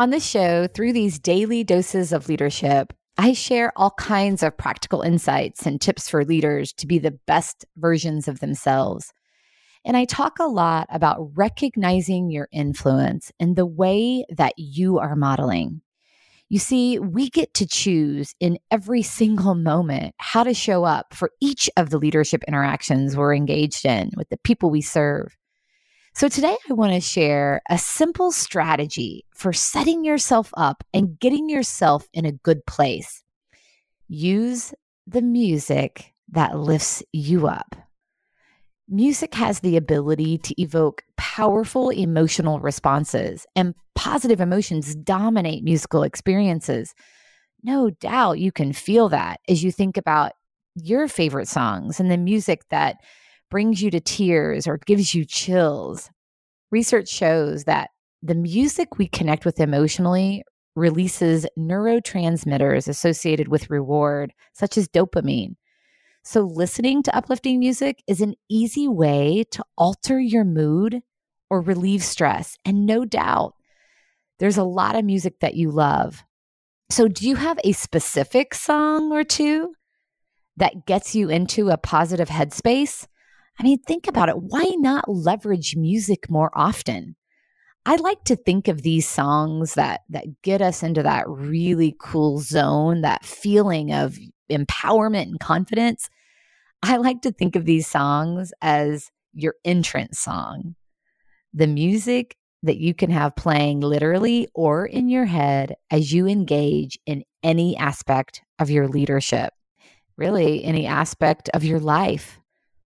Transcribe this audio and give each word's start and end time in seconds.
On 0.00 0.08
this 0.08 0.26
show, 0.26 0.66
through 0.66 0.94
these 0.94 1.18
daily 1.18 1.62
doses 1.62 2.10
of 2.10 2.26
leadership, 2.26 2.94
I 3.18 3.34
share 3.34 3.70
all 3.76 3.90
kinds 3.98 4.42
of 4.42 4.56
practical 4.56 5.02
insights 5.02 5.66
and 5.66 5.78
tips 5.78 6.08
for 6.08 6.24
leaders 6.24 6.72
to 6.78 6.86
be 6.86 6.98
the 6.98 7.18
best 7.26 7.66
versions 7.76 8.26
of 8.26 8.40
themselves. 8.40 9.12
And 9.84 9.98
I 9.98 10.06
talk 10.06 10.38
a 10.38 10.44
lot 10.44 10.86
about 10.90 11.32
recognizing 11.34 12.30
your 12.30 12.48
influence 12.50 13.30
and 13.38 13.56
the 13.56 13.66
way 13.66 14.24
that 14.30 14.54
you 14.56 14.98
are 14.98 15.16
modeling. 15.16 15.82
You 16.48 16.60
see, 16.60 16.98
we 16.98 17.28
get 17.28 17.52
to 17.52 17.66
choose 17.66 18.34
in 18.40 18.56
every 18.70 19.02
single 19.02 19.54
moment 19.54 20.14
how 20.16 20.44
to 20.44 20.54
show 20.54 20.82
up 20.82 21.12
for 21.12 21.30
each 21.42 21.68
of 21.76 21.90
the 21.90 21.98
leadership 21.98 22.42
interactions 22.48 23.18
we're 23.18 23.34
engaged 23.34 23.84
in 23.84 24.12
with 24.16 24.30
the 24.30 24.38
people 24.38 24.70
we 24.70 24.80
serve. 24.80 25.36
So, 26.12 26.28
today 26.28 26.56
I 26.68 26.72
want 26.72 26.92
to 26.92 27.00
share 27.00 27.62
a 27.70 27.78
simple 27.78 28.32
strategy 28.32 29.24
for 29.32 29.52
setting 29.52 30.04
yourself 30.04 30.50
up 30.54 30.82
and 30.92 31.18
getting 31.18 31.48
yourself 31.48 32.08
in 32.12 32.26
a 32.26 32.32
good 32.32 32.66
place. 32.66 33.22
Use 34.08 34.74
the 35.06 35.22
music 35.22 36.12
that 36.32 36.58
lifts 36.58 37.02
you 37.12 37.46
up. 37.46 37.76
Music 38.88 39.34
has 39.34 39.60
the 39.60 39.76
ability 39.76 40.36
to 40.38 40.60
evoke 40.60 41.04
powerful 41.16 41.90
emotional 41.90 42.58
responses, 42.58 43.46
and 43.54 43.74
positive 43.94 44.40
emotions 44.40 44.96
dominate 44.96 45.62
musical 45.62 46.02
experiences. 46.02 46.92
No 47.62 47.90
doubt 47.90 48.40
you 48.40 48.50
can 48.50 48.72
feel 48.72 49.08
that 49.10 49.38
as 49.48 49.62
you 49.62 49.70
think 49.70 49.96
about 49.96 50.32
your 50.74 51.06
favorite 51.06 51.48
songs 51.48 52.00
and 52.00 52.10
the 52.10 52.18
music 52.18 52.62
that 52.70 52.96
brings 53.50 53.82
you 53.82 53.90
to 53.90 54.00
tears 54.00 54.66
or 54.66 54.78
gives 54.78 55.14
you 55.14 55.24
chills. 55.24 56.10
Research 56.70 57.08
shows 57.08 57.64
that 57.64 57.90
the 58.22 58.34
music 58.34 58.98
we 58.98 59.08
connect 59.08 59.44
with 59.44 59.60
emotionally 59.60 60.44
releases 60.76 61.46
neurotransmitters 61.58 62.88
associated 62.88 63.48
with 63.48 63.70
reward, 63.70 64.32
such 64.52 64.78
as 64.78 64.88
dopamine. 64.88 65.56
So, 66.22 66.42
listening 66.42 67.02
to 67.04 67.16
uplifting 67.16 67.58
music 67.58 68.02
is 68.06 68.20
an 68.20 68.34
easy 68.48 68.86
way 68.86 69.44
to 69.52 69.64
alter 69.76 70.20
your 70.20 70.44
mood 70.44 71.00
or 71.48 71.60
relieve 71.60 72.04
stress. 72.04 72.56
And 72.64 72.86
no 72.86 73.04
doubt, 73.04 73.54
there's 74.38 74.58
a 74.58 74.64
lot 74.64 74.96
of 74.96 75.04
music 75.04 75.40
that 75.40 75.54
you 75.54 75.70
love. 75.70 76.24
So, 76.90 77.08
do 77.08 77.26
you 77.26 77.36
have 77.36 77.58
a 77.64 77.72
specific 77.72 78.54
song 78.54 79.12
or 79.12 79.24
two 79.24 79.74
that 80.56 80.86
gets 80.86 81.14
you 81.14 81.30
into 81.30 81.70
a 81.70 81.78
positive 81.78 82.28
headspace? 82.28 83.06
I 83.60 83.62
mean, 83.62 83.78
think 83.80 84.08
about 84.08 84.30
it. 84.30 84.38
Why 84.38 84.74
not 84.78 85.06
leverage 85.06 85.76
music 85.76 86.30
more 86.30 86.50
often? 86.54 87.14
I 87.84 87.96
like 87.96 88.24
to 88.24 88.36
think 88.36 88.68
of 88.68 88.80
these 88.80 89.06
songs 89.06 89.74
that 89.74 90.00
that 90.08 90.40
get 90.40 90.62
us 90.62 90.82
into 90.82 91.02
that 91.02 91.28
really 91.28 91.94
cool 92.00 92.38
zone, 92.38 93.02
that 93.02 93.22
feeling 93.22 93.92
of 93.92 94.18
empowerment 94.50 95.24
and 95.24 95.40
confidence. 95.40 96.08
I 96.82 96.96
like 96.96 97.20
to 97.20 97.32
think 97.32 97.54
of 97.54 97.66
these 97.66 97.86
songs 97.86 98.54
as 98.62 99.10
your 99.34 99.56
entrance 99.62 100.18
song. 100.18 100.74
The 101.52 101.66
music 101.66 102.36
that 102.62 102.78
you 102.78 102.94
can 102.94 103.10
have 103.10 103.36
playing 103.36 103.80
literally 103.80 104.48
or 104.54 104.86
in 104.86 105.10
your 105.10 105.26
head 105.26 105.74
as 105.90 106.14
you 106.14 106.26
engage 106.26 106.98
in 107.04 107.24
any 107.42 107.76
aspect 107.76 108.40
of 108.58 108.70
your 108.70 108.88
leadership, 108.88 109.52
really, 110.16 110.64
any 110.64 110.86
aspect 110.86 111.50
of 111.52 111.62
your 111.62 111.80
life 111.80 112.39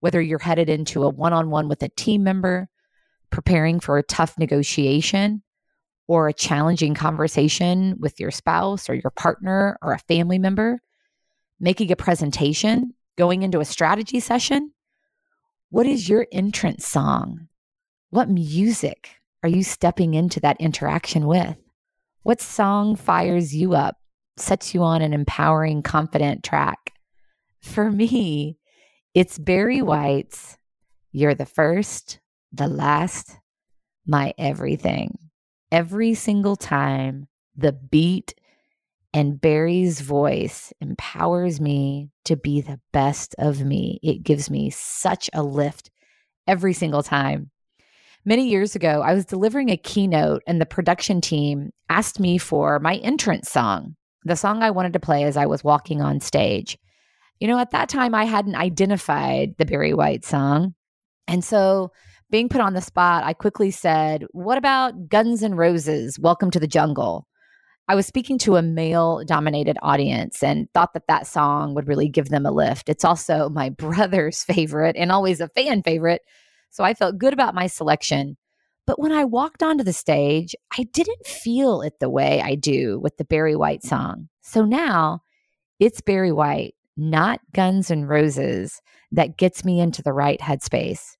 whether 0.00 0.20
you're 0.20 0.38
headed 0.38 0.68
into 0.68 1.04
a 1.04 1.08
one 1.08 1.32
on 1.32 1.50
one 1.50 1.68
with 1.68 1.82
a 1.82 1.88
team 1.90 2.24
member, 2.24 2.68
preparing 3.30 3.80
for 3.80 3.96
a 3.96 4.02
tough 4.02 4.36
negotiation, 4.38 5.42
or 6.08 6.26
a 6.26 6.34
challenging 6.34 6.92
conversation 6.92 7.94
with 8.00 8.18
your 8.18 8.32
spouse 8.32 8.90
or 8.90 8.94
your 8.94 9.12
partner 9.12 9.78
or 9.80 9.92
a 9.92 9.98
family 10.00 10.40
member, 10.40 10.82
making 11.60 11.92
a 11.92 11.96
presentation, 11.96 12.92
going 13.16 13.42
into 13.42 13.60
a 13.60 13.64
strategy 13.64 14.18
session. 14.18 14.72
What 15.68 15.86
is 15.86 16.08
your 16.08 16.26
entrance 16.32 16.84
song? 16.84 17.46
What 18.08 18.28
music 18.28 19.10
are 19.44 19.48
you 19.48 19.62
stepping 19.62 20.14
into 20.14 20.40
that 20.40 20.60
interaction 20.60 21.28
with? 21.28 21.56
What 22.24 22.40
song 22.40 22.96
fires 22.96 23.54
you 23.54 23.74
up, 23.74 23.96
sets 24.36 24.74
you 24.74 24.82
on 24.82 25.02
an 25.02 25.12
empowering, 25.12 25.82
confident 25.82 26.42
track? 26.42 26.92
For 27.60 27.90
me, 27.90 28.58
it's 29.12 29.38
Barry 29.38 29.82
White's 29.82 30.56
You're 31.10 31.34
the 31.34 31.46
First, 31.46 32.20
the 32.52 32.68
Last, 32.68 33.36
My 34.06 34.32
Everything. 34.38 35.18
Every 35.72 36.14
single 36.14 36.54
time 36.54 37.26
the 37.56 37.72
beat 37.72 38.34
and 39.12 39.40
Barry's 39.40 40.00
voice 40.00 40.72
empowers 40.80 41.60
me 41.60 42.10
to 42.24 42.36
be 42.36 42.60
the 42.60 42.78
best 42.92 43.34
of 43.36 43.64
me. 43.64 43.98
It 44.00 44.22
gives 44.22 44.48
me 44.48 44.70
such 44.70 45.28
a 45.32 45.42
lift 45.42 45.90
every 46.46 46.72
single 46.72 47.02
time. 47.02 47.50
Many 48.24 48.48
years 48.48 48.76
ago, 48.76 49.02
I 49.02 49.14
was 49.14 49.24
delivering 49.24 49.70
a 49.70 49.76
keynote, 49.76 50.42
and 50.46 50.60
the 50.60 50.66
production 50.66 51.20
team 51.20 51.72
asked 51.88 52.20
me 52.20 52.38
for 52.38 52.78
my 52.78 52.96
entrance 52.96 53.50
song, 53.50 53.96
the 54.24 54.36
song 54.36 54.62
I 54.62 54.70
wanted 54.70 54.92
to 54.92 55.00
play 55.00 55.24
as 55.24 55.36
I 55.36 55.46
was 55.46 55.64
walking 55.64 56.00
on 56.00 56.20
stage. 56.20 56.78
You 57.40 57.48
know, 57.48 57.58
at 57.58 57.70
that 57.70 57.88
time, 57.88 58.14
I 58.14 58.24
hadn't 58.24 58.54
identified 58.54 59.54
the 59.56 59.64
Barry 59.64 59.94
White 59.94 60.26
song. 60.26 60.74
And 61.26 61.42
so, 61.42 61.90
being 62.30 62.50
put 62.50 62.60
on 62.60 62.74
the 62.74 62.82
spot, 62.82 63.24
I 63.24 63.32
quickly 63.32 63.70
said, 63.70 64.26
What 64.32 64.58
about 64.58 65.08
Guns 65.08 65.42
N' 65.42 65.54
Roses? 65.54 66.18
Welcome 66.18 66.50
to 66.50 66.60
the 66.60 66.66
Jungle. 66.66 67.26
I 67.88 67.94
was 67.94 68.06
speaking 68.06 68.36
to 68.40 68.56
a 68.56 68.62
male 68.62 69.24
dominated 69.24 69.78
audience 69.80 70.42
and 70.42 70.68
thought 70.74 70.92
that 70.92 71.06
that 71.08 71.26
song 71.26 71.74
would 71.74 71.88
really 71.88 72.10
give 72.10 72.28
them 72.28 72.44
a 72.44 72.52
lift. 72.52 72.90
It's 72.90 73.06
also 73.06 73.48
my 73.48 73.70
brother's 73.78 74.44
favorite 74.44 74.96
and 74.96 75.10
always 75.10 75.40
a 75.40 75.48
fan 75.48 75.82
favorite. 75.82 76.20
So 76.68 76.84
I 76.84 76.92
felt 76.92 77.16
good 77.16 77.32
about 77.32 77.54
my 77.54 77.68
selection. 77.68 78.36
But 78.86 78.98
when 78.98 79.12
I 79.12 79.24
walked 79.24 79.62
onto 79.62 79.82
the 79.82 79.94
stage, 79.94 80.54
I 80.76 80.82
didn't 80.92 81.26
feel 81.26 81.80
it 81.80 81.94
the 82.00 82.10
way 82.10 82.42
I 82.42 82.54
do 82.54 83.00
with 83.00 83.16
the 83.16 83.24
Barry 83.24 83.56
White 83.56 83.82
song. 83.82 84.28
So 84.42 84.62
now 84.66 85.22
it's 85.78 86.02
Barry 86.02 86.32
White 86.32 86.74
not 87.00 87.40
Guns 87.54 87.90
N' 87.90 88.04
Roses, 88.04 88.80
that 89.10 89.38
gets 89.38 89.64
me 89.64 89.80
into 89.80 90.02
the 90.02 90.12
right 90.12 90.38
headspace. 90.38 91.16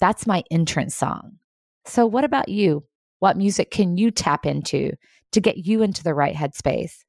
That's 0.00 0.26
my 0.26 0.44
entrance 0.50 0.94
song. 0.94 1.38
So, 1.84 2.06
what 2.06 2.24
about 2.24 2.48
you? 2.48 2.84
What 3.18 3.36
music 3.36 3.70
can 3.70 3.96
you 3.96 4.10
tap 4.10 4.46
into 4.46 4.92
to 5.32 5.40
get 5.40 5.66
you 5.66 5.82
into 5.82 6.04
the 6.04 6.14
right 6.14 6.36
headspace? 6.36 7.04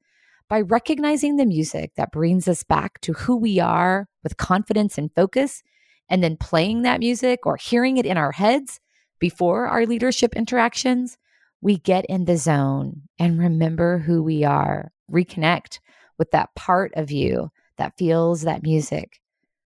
By 0.48 0.62
recognizing 0.62 1.36
the 1.36 1.46
music 1.46 1.92
that 1.96 2.10
brings 2.10 2.48
us 2.48 2.64
back 2.64 3.00
to 3.02 3.12
who 3.12 3.36
we 3.36 3.60
are 3.60 4.08
with 4.24 4.36
confidence 4.36 4.98
and 4.98 5.14
focus, 5.14 5.62
and 6.08 6.24
then 6.24 6.36
playing 6.36 6.82
that 6.82 6.98
music 6.98 7.46
or 7.46 7.56
hearing 7.56 7.96
it 7.96 8.06
in 8.06 8.16
our 8.16 8.32
heads 8.32 8.80
before 9.20 9.68
our 9.68 9.86
leadership 9.86 10.34
interactions, 10.34 11.16
we 11.60 11.76
get 11.78 12.04
in 12.06 12.24
the 12.24 12.36
zone 12.36 13.02
and 13.18 13.38
remember 13.38 13.98
who 13.98 14.22
we 14.22 14.42
are, 14.42 14.90
reconnect 15.12 15.78
with 16.18 16.32
that 16.32 16.52
part 16.56 16.92
of 16.96 17.12
you 17.12 17.50
that 17.80 17.96
feels 17.96 18.42
that 18.42 18.62
music. 18.62 19.18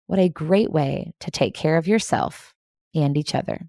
What 0.07 0.21
a 0.21 0.29
great 0.29 0.71
way 0.71 1.13
to 1.21 1.31
take 1.33 1.55
care 1.55 1.77
of 1.77 1.89
yourself 1.89 2.55
and 2.95 3.17
each 3.17 3.35
other. 3.35 3.69